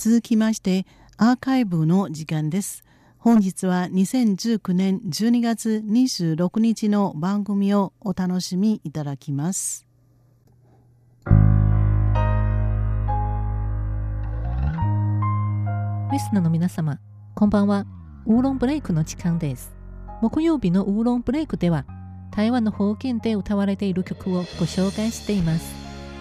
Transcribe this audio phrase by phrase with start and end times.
[0.00, 0.86] 続きまして
[1.18, 2.84] アーカイブの時間です。
[3.18, 9.86] 本日は2019年12月26日の番組をお楽しみいただきます。
[16.10, 16.98] リスナーの皆様
[17.34, 17.84] こんばんは。
[18.24, 19.70] ウーロンブレイクの時間です。
[20.22, 21.84] 木曜日のウーロンブレイクでは
[22.30, 25.74] 台湾の方言で歌われている曲をご紹介しています。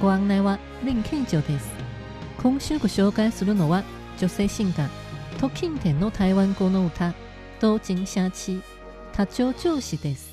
[0.00, 1.83] ご案内は林健女です。
[2.44, 3.84] 今週ご紹介するのは
[4.18, 4.88] 女性シンガー
[5.40, 7.14] トキンテンの台湾語の歌
[7.58, 8.60] 同金シャチ
[9.14, 10.30] 多長上司です.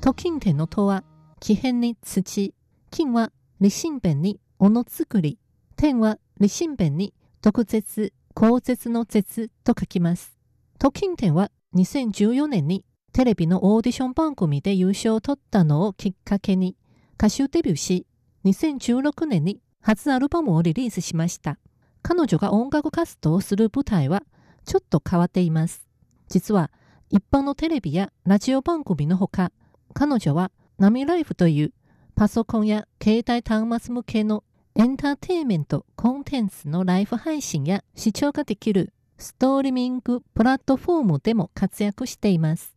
[0.00, 1.04] トキンテンのとは
[1.38, 2.52] 木変に土
[2.90, 3.30] 金は
[3.60, 5.38] 立身弁に斧作り
[5.76, 10.36] 天は立身弁に毒舌口舌の舌と書きます.
[10.80, 16.74] トキンテンは2014年にテレビのオーディション番組で優勝を取ったのをきっかけに
[17.14, 18.08] 歌手デビューし、
[18.44, 21.58] 2016年に初アルバムをリリースしました。
[22.00, 24.22] 彼女が音楽活動をする舞台は
[24.64, 25.86] ちょっと変わっています。
[26.28, 26.70] 実は
[27.10, 29.52] 一般のテレビやラジオ番組のほか、
[29.92, 31.72] 彼女はナミライフという
[32.14, 34.42] パソコンや携帯端末向けの
[34.74, 42.74] エンターテインメントコンテンツのライブ配信や視聴ができるストーリミングプラットフォームでも活躍しています。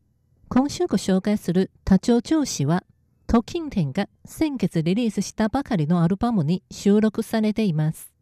[0.50, 2.84] 今週ご紹介する多長調子は、
[3.30, 8.14] トキンテンが先月リリースしたばかりのアルバムに収録されています。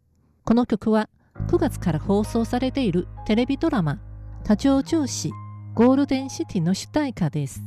[0.43, 1.09] この曲は
[1.47, 3.99] 9月から放送されているテレビドラマ、
[4.43, 5.31] 多長調子
[5.75, 7.61] ゴールデンシティの主題歌です。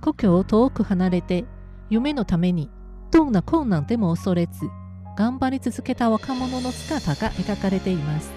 [0.00, 1.44] 故郷を遠く離れて
[1.88, 2.68] 夢のために
[3.12, 4.68] どんな困難でも恐れず
[5.16, 8.32] 頑張り続けた若者の姿が描かれています。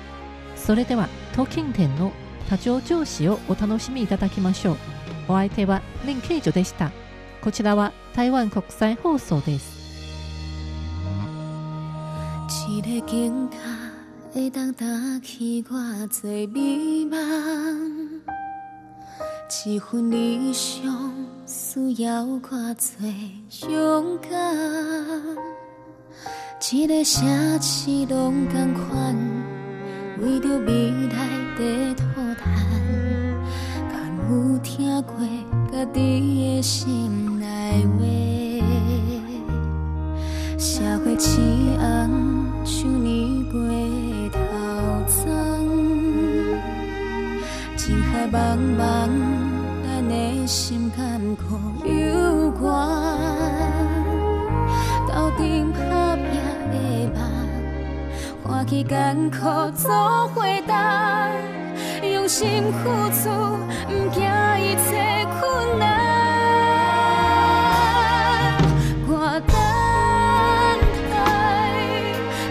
[0.56, 2.12] それでは、トキンテンの
[2.48, 4.78] 多長調子をお楽しみいただきましょう。
[5.30, 7.05] お相手は林慶女でした。
[7.46, 9.76] こちらは台湾国際放送です。
[12.68, 13.60] 一个警察
[14.34, 14.84] 会当打
[15.24, 17.20] 起我最迷茫，
[19.64, 21.14] 一份理想
[21.46, 22.40] 需要我
[22.74, 23.14] 最
[23.70, 24.32] 勇敢，
[26.72, 29.16] 一个城市拢同款，
[30.20, 32.15] 为着未来在讨谈。
[34.28, 35.14] 有听过
[35.72, 38.02] 家己的心内话，
[40.58, 41.40] 社会痴
[41.78, 43.60] 红像年过
[44.32, 44.40] 头
[45.08, 45.30] 鬃，
[47.78, 49.10] 情海茫茫，
[49.84, 51.44] 咱的心甘苦
[51.88, 52.74] 有关，
[55.08, 56.26] 斗阵打拼
[56.72, 56.76] 的
[57.14, 57.22] 梦，
[58.44, 59.38] 欢喜艰苦
[59.76, 61.32] 做伙担。
[62.36, 63.30] 心付出，
[63.88, 64.20] 毋惊
[64.60, 65.88] 一切困难。
[69.08, 69.10] 我
[69.48, 69.56] 等
[71.10, 71.16] 待，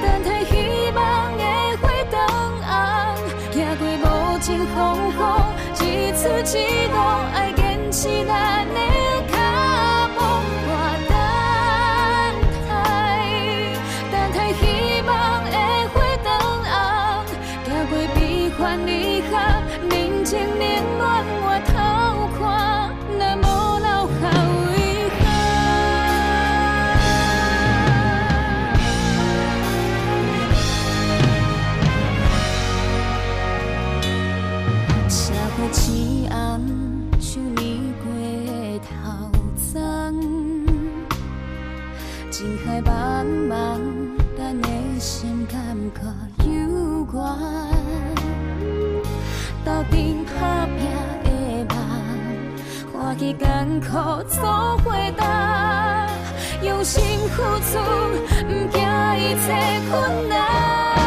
[0.01, 0.51] 等待希
[0.95, 0.99] 望
[1.37, 1.45] 的
[1.83, 2.17] 回灯
[2.65, 2.73] 红，
[3.53, 4.09] 行过无
[4.39, 4.75] 尽风
[5.19, 5.21] 风，
[5.75, 5.79] 只
[6.15, 6.23] 次
[6.57, 6.97] 一路
[7.35, 7.63] 爱坚
[7.93, 8.81] 持咱的
[9.29, 9.37] 脚。
[10.17, 10.19] 我
[11.11, 11.13] 等
[12.71, 12.73] 待，
[14.11, 14.63] 等待希
[15.07, 15.13] 望
[15.45, 15.53] 的，
[15.93, 16.01] 过。
[19.31, 20.63] 人情冷
[20.99, 21.73] 暖我偷
[22.37, 22.41] 看
[23.19, 23.47] 那么
[23.81, 23.89] 留
[24.21, 25.19] 下遗憾
[42.31, 42.91] 情海茫
[43.49, 43.94] 茫
[53.39, 56.07] 艰苦做回答，
[56.63, 57.79] 用心付出，
[58.47, 58.81] 不惊
[59.19, 61.04] 一切困难。